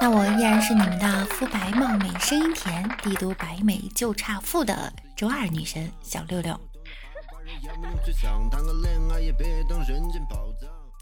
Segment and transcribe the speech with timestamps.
[0.00, 6.58] 那我依然是你们的肤白貌美、声音甜、帝都白美就差富的周二女神小六六。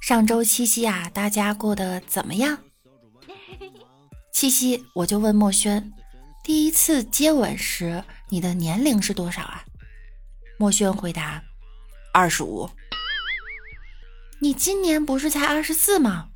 [0.01, 2.59] 上周七夕啊，大家过得怎么样？
[4.33, 5.93] 七夕我就问墨轩，
[6.45, 9.65] 第一次接吻时你的年龄是多少啊？
[10.59, 11.43] 墨轩回答：
[12.13, 12.71] 二十五。
[14.41, 16.29] 你今年不是才二十四吗？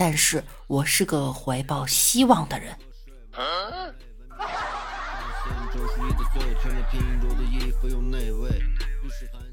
[0.00, 2.74] 但是我是个怀抱希望的人。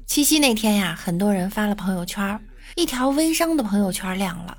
[0.06, 2.40] 七夕那天呀，很多人发了朋友圈，
[2.76, 4.56] 一条微商的朋友圈亮了。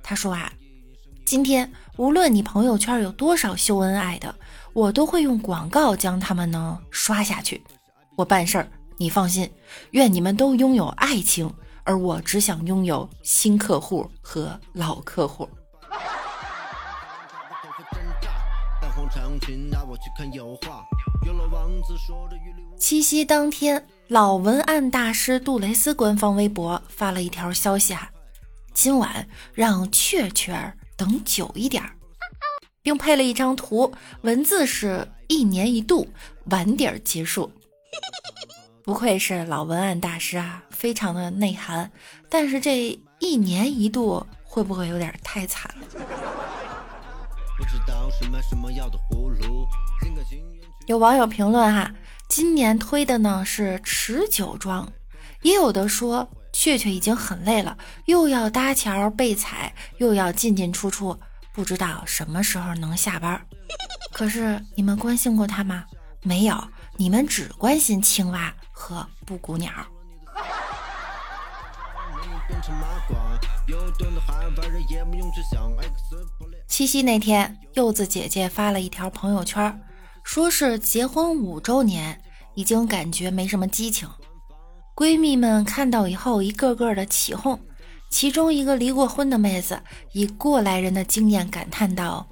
[0.00, 0.52] 他说啊，
[1.24, 4.32] 今天无论你朋友圈有多少秀恩爱的，
[4.72, 7.60] 我都会用广告将他们呢刷下去。
[8.14, 9.50] 我办事儿，你放心。
[9.90, 11.52] 愿你们都拥有爱情，
[11.84, 15.48] 而我只想拥有新客户和老客户。
[22.78, 23.86] 七夕当天。
[24.08, 28.10] 老文案大师杜蕾斯官方微博发了一条消息啊，
[28.74, 31.82] 今晚让雀雀等久一点，
[32.82, 36.06] 并配了一张图，文字是一年一度，
[36.50, 37.50] 晚点结束。
[38.84, 41.90] 不愧是老文案大师啊，非常的内涵。
[42.28, 45.86] 但是这一年一度会不会有点太惨了？
[50.86, 51.92] 有网友评论哈。
[52.28, 54.90] 今年推的呢是持久装，
[55.42, 61.16] 也有的说雀雀已经很累了，又要搭桥被踩，又要进进出出，
[61.52, 63.40] 不知道什么时候能下班。
[64.12, 65.84] 可是你们关心过他吗？
[66.22, 66.56] 没有，
[66.96, 69.70] 你们只关心青蛙和布谷鸟。
[76.68, 79.82] 七夕那天，柚子姐姐发了一条朋友圈。
[80.22, 82.22] 说是结婚五周年，
[82.54, 84.08] 已经感觉没什么激情。
[84.94, 87.58] 闺蜜们看到以后，一个个的起哄。
[88.10, 89.82] 其中一个离过婚的妹子
[90.12, 92.28] 以过来人的经验感叹道：“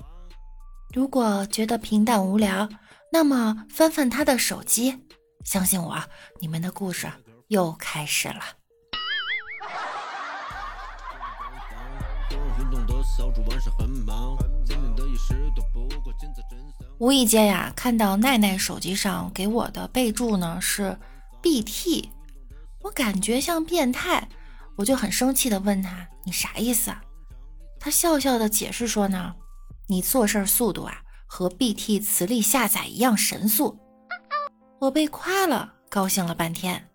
[0.94, 2.68] 如果觉得平淡无聊，
[3.12, 4.96] 那么翻翻他的手机，
[5.44, 6.00] 相信我，
[6.40, 7.10] 你们的故事
[7.48, 8.40] 又开始了。”
[16.98, 20.96] 无意间呀，看到奈奈手机上给我的备注呢是
[21.42, 22.10] BT，
[22.82, 24.28] 我感觉像变态，
[24.76, 27.02] 我就很生气的问他你啥意思啊？
[27.80, 29.34] 他笑笑的解释说呢，
[29.88, 31.02] 你做事速度啊
[31.32, 33.78] 和 BT 磁力下载一样神速。
[34.80, 36.90] 我被夸了，高兴了半天，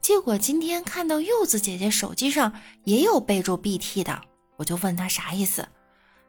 [0.00, 2.52] 结果今天看到柚子姐姐手机上
[2.84, 4.22] 也有备注 BT 的，
[4.56, 5.66] 我就问她啥意思，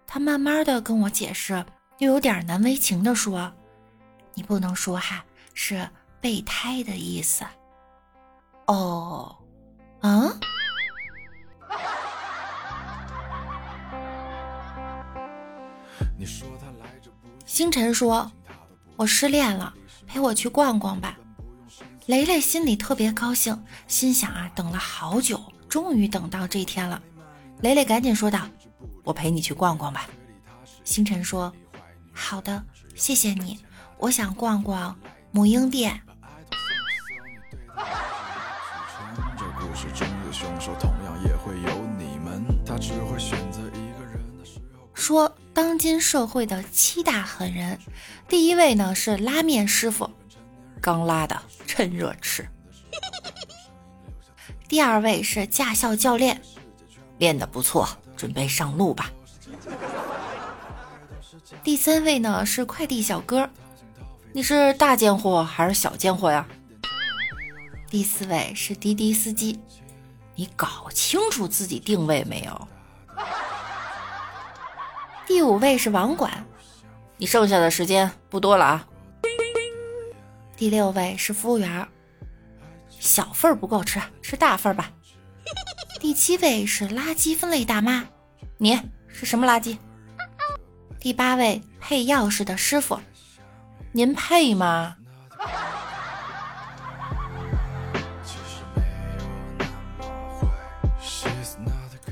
[0.07, 1.63] 她慢慢的跟我解释。
[1.99, 3.53] 又有点难为情的说
[4.33, 5.23] ：“你不能说哈，
[5.53, 5.87] 是
[6.19, 7.45] 备胎的意思。”
[8.65, 9.37] 哦，
[10.01, 10.35] 嗯。
[16.17, 16.47] 你说？
[17.55, 18.29] 星辰说
[18.97, 19.73] ：“我失恋了，
[20.05, 21.17] 陪我去逛逛吧。”
[22.05, 27.01] 雷雷心里特别高兴，心想啊，等了好久，终于等到这天了。
[27.61, 28.41] 雷雷赶紧说道
[29.05, 30.05] ：“我陪你去逛逛吧。”
[30.83, 31.53] 星辰说。
[32.11, 32.61] 好的，
[32.93, 33.61] 谢谢你。
[33.99, 34.93] 我想逛逛
[35.31, 36.01] 母婴店。
[44.93, 47.79] 说当今社会的七大狠人，
[48.27, 50.11] 第一位呢是拉面师傅，
[50.81, 52.45] 刚拉的趁热吃。
[54.67, 56.41] 第二位是驾校教练，
[57.19, 57.87] 练得不错，
[58.17, 59.09] 准备上路吧。
[61.63, 63.49] 第三位呢是快递小哥，
[64.33, 66.45] 你是大贱货还是小贱货呀？
[67.89, 69.57] 第四位是滴滴司机，
[70.35, 72.67] 你搞清楚自己定位没有？
[75.27, 76.45] 第五位是网管，
[77.17, 78.87] 你剩下的时间不多了啊。
[80.55, 81.87] 第六位是服务员，
[82.99, 84.91] 小份儿不够吃，吃大份儿吧。
[85.99, 88.05] 第七位是垃圾分类大妈，
[88.57, 89.77] 你是什么垃圾？
[90.99, 92.99] 第八位配钥匙的师傅，
[93.91, 94.95] 您配吗？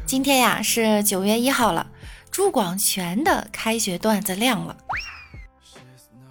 [0.06, 1.88] 今天呀是九月一号了。
[2.34, 4.76] 朱广权的开学段子亮了。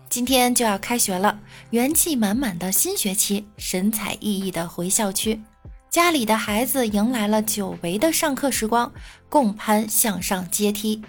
[0.09, 1.39] 今天就要开学了，
[1.71, 5.41] 元气满满的新学期，神采奕奕的回校区，
[5.89, 8.93] 家里的孩子迎来了久违的上课时光，
[9.29, 11.01] 共攀向上阶梯。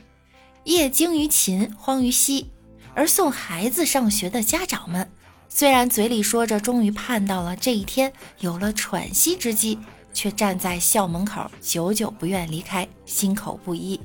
[0.65, 2.51] 业精于勤，荒于嬉，
[2.93, 5.09] 而送孩子上学的家长们，
[5.49, 9.79] 虽然嘴里说着终于盼到了这一天，有了喘息之机，
[10.13, 13.99] 却站在校门口，久久不愿离开，心口不一。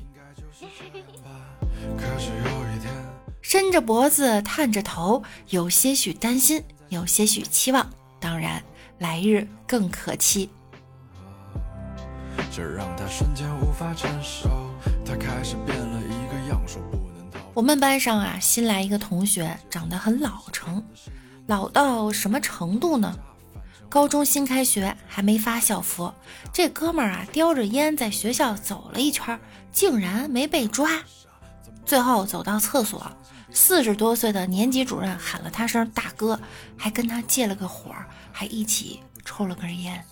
[3.41, 7.89] 伸着脖子，探着头，有些许担心，有些许期望，
[8.19, 8.61] 当然，
[8.99, 10.49] 来日更可期。
[17.55, 20.83] 我们班上啊，新来一个同学，长得很老成，
[21.47, 23.17] 老到什么程度呢？
[23.89, 26.13] 高中新开学，还没发校服，
[26.53, 29.39] 这哥们儿啊，叼着烟在学校走了一圈，
[29.71, 30.87] 竟然没被抓。
[31.89, 33.11] 最后走到厕所。
[33.51, 36.39] 四十多岁的年级主任喊了他声大哥，
[36.77, 37.91] 还跟他借了个火，
[38.31, 40.05] 还一起抽了根烟。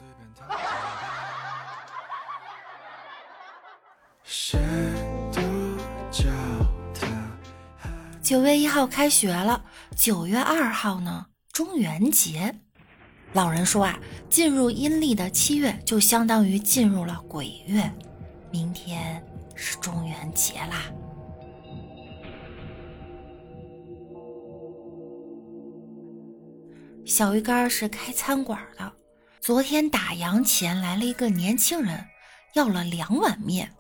[8.24, 9.64] 九月一号开学了，
[9.96, 12.56] 九月二号呢，中元节。
[13.34, 14.00] 老人说啊，
[14.32, 17.94] 进入阴历的七月就相当于进入了鬼月，
[18.50, 19.24] 明天
[19.54, 20.82] 是中元节啦。
[27.08, 28.92] 小鱼干是开餐馆的，
[29.40, 32.06] 昨天打烊前来了一个年轻人，
[32.54, 33.72] 要了两碗面，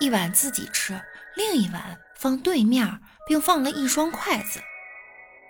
[0.00, 0.98] 一碗自己吃，
[1.36, 4.58] 另一碗放对面，并放了一双筷子。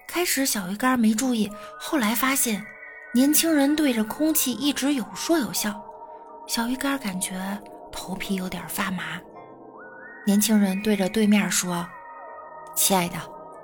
[0.09, 1.49] 开始小鱼干没注意，
[1.79, 2.67] 后来发现
[3.15, 5.81] 年轻人对着空气一直有说有笑，
[6.49, 7.41] 小鱼干感觉
[7.93, 9.21] 头皮有点发麻。
[10.27, 11.89] 年轻人对着对面说
[12.75, 13.17] ：“亲爱的，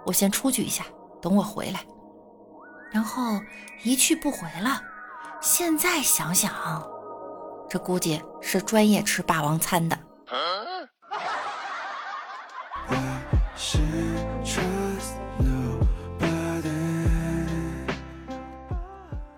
[0.06, 0.84] 我先出去一下，
[1.20, 1.80] 等我回来。”
[2.92, 3.40] 然后
[3.82, 4.80] 一去不回了。
[5.40, 6.52] 现在想想，
[7.68, 9.98] 这估计是专业吃霸王餐的。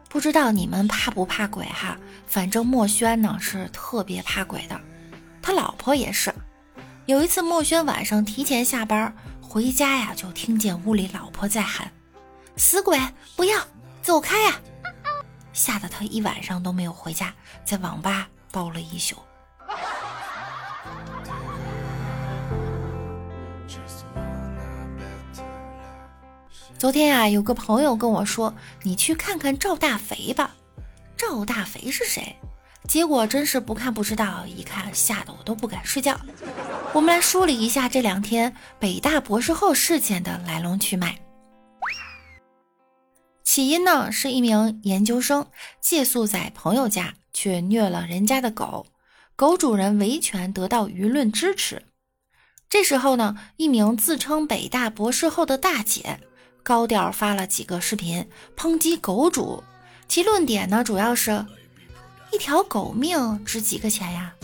[0.09, 1.97] 不知道你们怕不怕鬼哈？
[2.27, 4.81] 反正墨轩呢是特别怕鬼的，
[5.43, 6.33] 他老婆也是。
[7.07, 11.91] 有一次墨轩晚上提前下班回家呀，就听见屋里老婆在喊。
[12.57, 12.99] 死鬼，
[13.37, 13.61] 不要
[14.03, 14.61] 走开呀！
[15.53, 17.33] 吓得他一晚上都没有回家，
[17.65, 19.17] 在网吧包了一宿。
[26.79, 30.55] 昨天呀，有个朋友跟我说：“你去看看赵大肥吧。”
[31.17, 32.37] 赵大肥是谁？
[32.87, 36.19] 结果真是不看不知道，一看吓得我都不敢睡觉。
[36.93, 41.19] 我们来梳理一下这两天北大博士后事件的来龙去脉。
[43.55, 45.47] 起因呢，是一名研究生
[45.81, 48.89] 借宿在朋友家，却虐了人家的狗，
[49.37, 51.85] 狗主人维权得到舆论支持。
[52.69, 56.19] 这时候呢，一名自称北大博士后的大姐
[56.65, 59.63] 高调发了几个视频抨击狗主，
[60.09, 61.47] 其论点呢，主要是
[62.33, 64.35] 一条狗命值几个钱呀？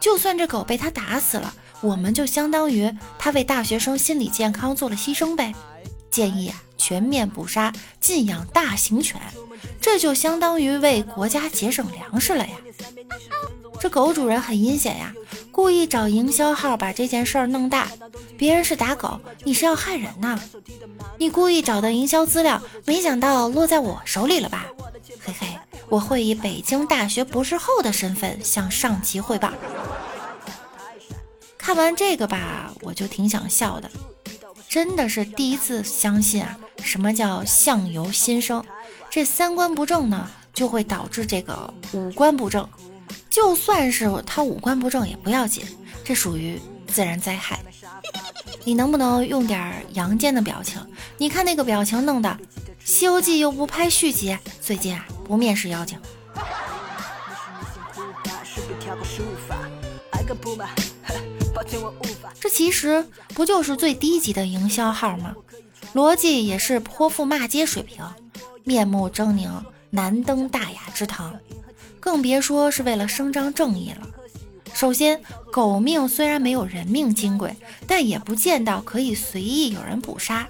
[0.00, 5.54] 就算这狗被他打死了，我们就相当于他为大学生心理健康做了牺牲呗。
[6.10, 6.64] 建议啊。
[6.76, 9.20] 全面捕杀，禁养大型犬，
[9.80, 12.52] 这就相当于为国家节省粮食了呀！
[13.78, 15.12] 这狗主人很阴险呀，
[15.52, 17.88] 故意找营销号把这件事儿弄大。
[18.38, 20.38] 别人是打狗，你是要害人呐？
[21.18, 24.66] 你故意找的营销资料，没想到落在我手里了吧？
[25.24, 29.52] 嘿嘿，我会以北京大学博士后的身份向上级汇报。
[31.58, 33.90] 看完这个吧，我就挺想笑的。
[34.76, 38.62] 真的是第一次相信啊，什么叫相由心生？
[39.08, 42.68] 这三观不正呢，就会导致这个五官不正。
[43.30, 45.64] 就算是他五官不正也不要紧，
[46.04, 47.58] 这属于自然灾害。
[48.64, 50.78] 你能不能用点阳间的表情？
[51.16, 52.28] 你看那个表情弄的，
[52.84, 55.98] 《西游记》又不拍续集，最近啊不面试妖精。
[62.40, 65.34] 这其实不就是最低级的营销号吗？
[65.94, 68.04] 逻辑也是泼妇骂街水平，
[68.64, 71.38] 面目狰狞，难登大雅之堂，
[71.98, 74.06] 更别说是为了声张正义了。
[74.74, 80.46] 首先，狗命虽然没有人命金贵，但也不见到可以随意有人捕杀。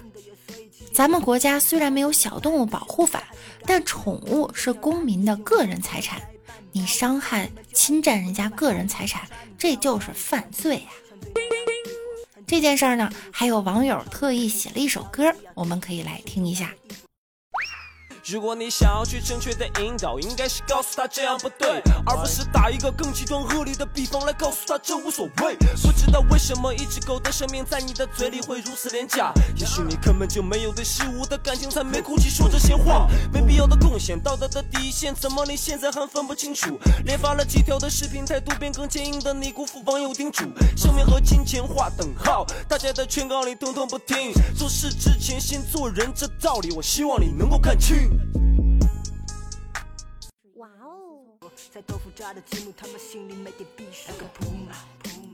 [0.91, 3.23] 咱们国家虽然没有小动物保护法，
[3.65, 6.21] 但宠物是公民的个人财产。
[6.71, 9.27] 你伤害、侵占人家个人财产，
[9.57, 10.89] 这就是犯罪呀。
[12.45, 16.71] 这件事儿呢，还有网友特意写了一首歌，我们可以来听一下。
[18.29, 25.55] 如果你想要去正确的引导，应该是告诉他这样不对，而不是打一个更极端恶劣的比方来告诉他这无所谓。
[25.81, 29.31] 不知道为什么一只狗的生命在你的嘴里会如此廉价？
[29.55, 33.07] 也许你根本就没有对事物的感情，才没空去说这些话。
[33.31, 36.77] 没必要的贡献，道德的底线，怎么你现在还分不清楚？
[37.05, 40.43] 连发了几条的视频，态度变更坚硬的你，辜负网友叮嘱。
[40.75, 44.33] 生命和金钱划等号，大家的劝告你通通不听。
[44.53, 48.16] 做事之前先做人，这道理我希望你能够看清。
[50.55, 51.21] 哇哦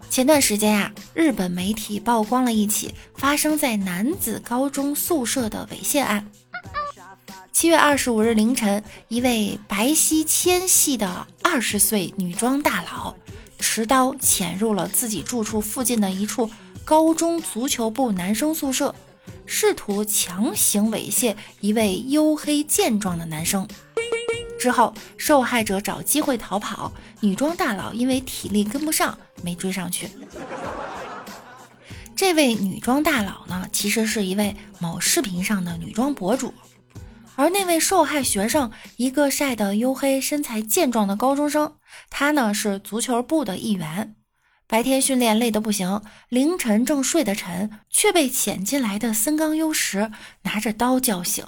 [0.10, 6.30] 前段时间呀，日本媒体曝光了一起发生在男子高中宿舍的猥亵案。
[7.52, 13.16] 七月二十五日凌晨，一位白皙纤细的二十岁女装大佬，
[13.60, 16.50] 持刀潜入了自己住处附近的一处
[16.84, 18.94] 高中足球部男生宿舍，
[19.66, 23.66] 试图强行猥亵一位黝黑健壮的男生。
[24.60, 26.92] 之后，受害者找机会逃跑，
[27.22, 30.10] 女装大佬因为体力跟不上，没追上去。
[32.14, 36.54] 这位女装大佬呢，其实是一位某视频上的女装博主，
[37.36, 41.76] 而那位受害学生，一个晒得黝黑、身材健壮的高中生，
[42.10, 44.14] 他呢是足球部的一员，
[44.74, 50.10] 白天训练累得不行，凌晨正睡得沉，却被潜进来的森冈优实
[50.42, 51.46] 拿着刀叫醒。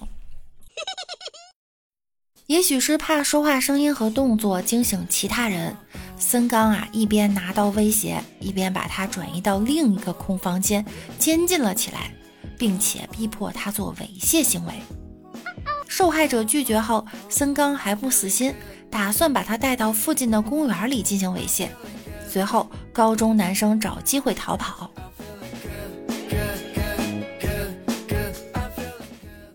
[2.46, 5.75] 也许是怕说话声音和动作惊醒其他人，
[6.20, 10.86] 森冈啊一边拿刀威胁，一边把他转移到另一个空房间
[11.17, 12.12] 监禁了起来，
[12.60, 14.74] 并且逼迫他做猥亵行为。
[15.88, 18.53] 受害者拒绝后，森冈还不死心，
[18.91, 21.70] 打算把他带到附近的公园里进行猥亵。
[22.36, 24.92] 随后，高中男生找机会逃跑，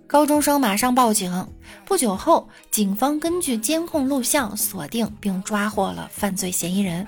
[0.07, 1.47] 高中生马上报警。
[1.85, 7.05] 不久后，警方根据监控录像锁定并抓获了犯罪嫌疑人。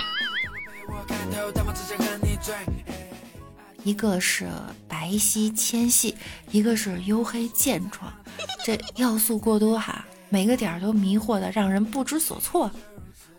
[3.82, 4.46] 一个是
[4.86, 6.14] 白皙纤细，
[6.50, 8.12] 一个是黝黑健壮，
[8.62, 12.70] 这要素过多哈，每个点都迷惑的让人不知所措。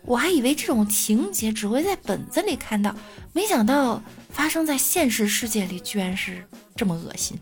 [0.06, 2.94] 我还以为这种情节只会在本子里看到，
[3.32, 6.46] 没想到发生在现实世界里居然是
[6.76, 7.38] 这么恶心。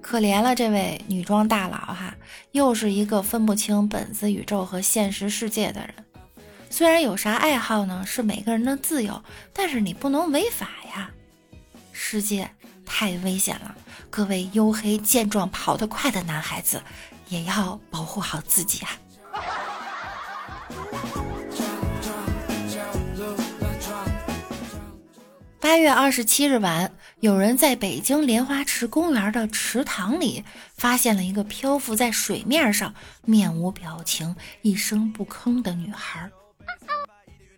[0.00, 2.14] 可怜了这位女装大佬哈，
[2.52, 5.94] 又是一个分不清本子宇宙和现实世界的人。
[6.70, 11.10] 虽然有啥爱好呢，是每个人的自由，但是你不能违法呀。
[11.92, 12.50] 世界
[12.86, 13.74] 太危险了，
[14.10, 16.82] 各位黝黑健壮、跑得快的男孩子，
[17.28, 18.90] 也要保护好自己啊。
[25.60, 26.92] 八月二十七日晚。
[27.20, 30.44] 有人在北京莲花池公园的池塘里
[30.76, 36.30] 发现了一个漂浮在水面上、面无表情、一声不吭的女孩。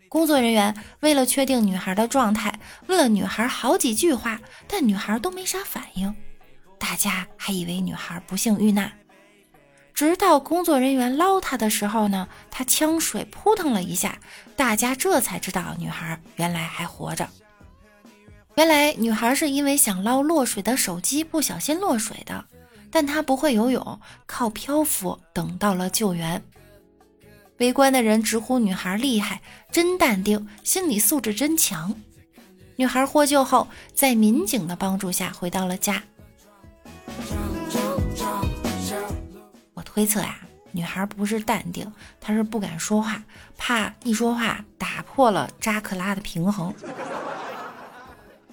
[0.08, 6.14] 工作人员为了确定女孩的状态，问了女孩好几句话，但女孩都没啥反应。
[6.78, 8.92] 大家还以为女孩不幸遇难，
[9.96, 14.18] 直到工作人员捞她的时候呢，她呛水扑腾了一下，
[14.54, 17.26] 大家这才知道女孩原来还活着。
[18.56, 22.44] 原来女孩是因为想捞落水的手机，不小心落水的。
[22.90, 26.44] 但她不会游泳，靠漂浮等到了救援。
[27.56, 29.40] 围观的人直呼女孩厉害，
[29.72, 31.94] 真淡定，心理素质真强。
[32.76, 36.02] 女孩获救后，在民警的帮助下回到了家。
[39.96, 40.36] 推测呀，
[40.72, 43.22] 女孩不是淡定，她是不敢说话，
[43.56, 46.74] 怕一说话打破了扎克拉的平衡。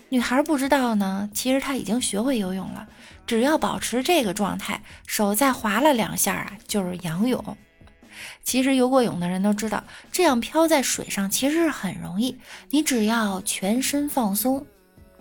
[0.07, 2.87] 女孩不知道呢，其实她已经学会游泳了。
[3.27, 7.57] 只要保持这个状态，手再划了两下啊，就是仰泳。
[8.45, 9.83] 其实游过泳的人都知道，
[10.13, 12.39] 这样漂在水上其实是很容易。
[12.69, 14.65] 你只要全身放松，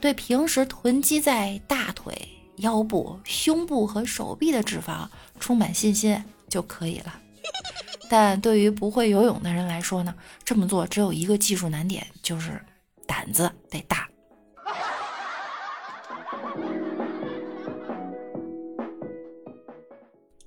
[0.01, 2.29] 对平时囤积在大腿、
[2.63, 5.07] 腰部、胸部和手臂的脂肪
[5.39, 7.21] 充满信心就可以了。
[8.09, 10.15] 但对于不会游泳的人来说呢，
[10.45, 12.61] 这么做只有一个技术难点，就是
[13.07, 14.09] 胆子得大。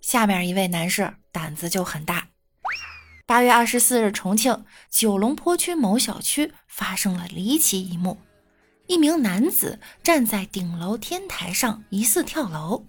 [0.01, 2.27] 下面一位男士胆子就很大。
[3.25, 8.19] 八月二十四日，重庆九龙坡区某小区发生了离奇一幕：
[8.87, 12.85] 一名男子站在顶楼天台上，疑似跳楼。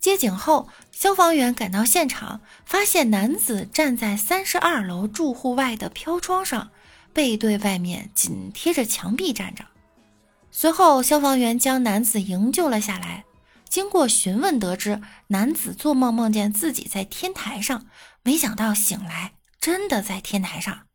[0.00, 6.70] 接警后，消防员赶到现场，发现男子站在三十二楼住户外的飘窗上，
[7.12, 9.64] 背对外面，紧贴着墙壁站着。
[10.50, 13.24] 随后，消防员将男子营救了下来。
[13.68, 17.86] 经过询问，得知男子做梦梦见自己在天台上，
[18.22, 20.87] 没想到醒来真的在天台上。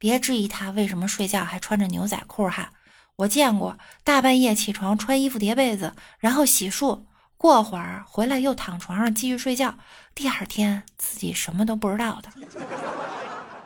[0.00, 2.72] 别质疑他为什么睡觉还穿着牛仔裤哈，
[3.16, 7.04] 我见过大半夜起床穿衣服叠被子，然后洗漱。
[7.36, 9.74] 过会儿回来又躺床上继续睡觉，
[10.14, 12.30] 第二天自己什么都不知道的。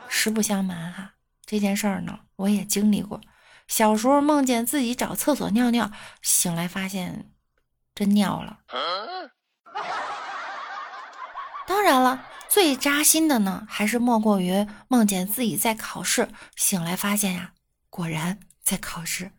[0.09, 1.11] 实不相瞒哈，
[1.45, 3.21] 这件事儿呢我也经历过。
[3.67, 5.89] 小时候梦见自己找厕所尿尿，
[6.21, 7.31] 醒来发现
[7.95, 8.59] 真尿了。
[11.65, 12.25] 当然了，
[12.55, 17.51] 最扎心的呢，还是莫过于梦见自己在考试，醒来发现呀，
[17.89, 19.29] 果然在考试。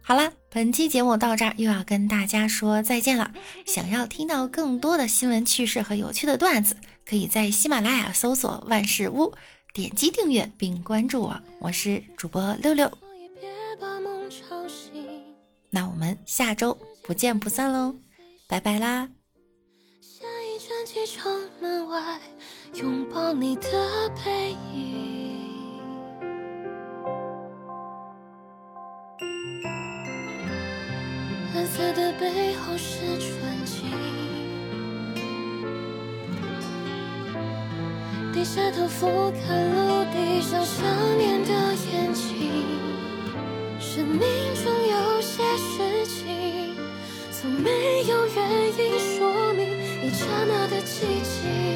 [0.00, 3.32] 好啦，本期节目到这儿又要跟大家说再见了。
[3.66, 9.34] 想要听到更多的新闻趣事和有趣的段子，可以在喜马拉雅搜索“万事屋”，
[9.74, 11.36] 点击订阅并关注我。
[11.58, 12.88] 我是主播六六，
[15.70, 17.96] 那我们下周不见不散喽，
[18.46, 19.08] 拜拜啦！
[20.00, 22.20] 下一站机场门外，
[22.74, 25.23] 拥抱你的背影。
[32.76, 33.90] 是纯净，
[38.32, 39.42] 低下头俯瞰
[39.74, 40.84] 陆地上想
[41.16, 41.50] 念的
[41.92, 42.22] 眼睛。
[43.78, 46.74] 生命中有些事情，
[47.30, 47.70] 从没
[48.08, 48.38] 有原
[48.76, 49.60] 因说明
[50.02, 51.74] 一刹那的寂静。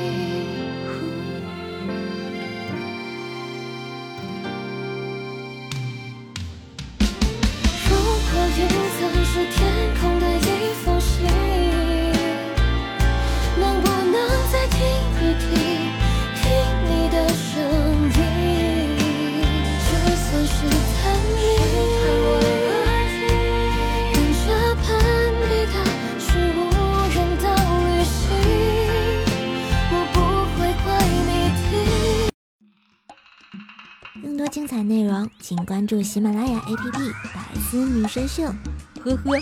[8.58, 8.66] 精
[36.08, 36.74] 喜马拉雅 APP
[37.34, 38.44] 《百思女神秀》。
[39.04, 39.38] 呵呵。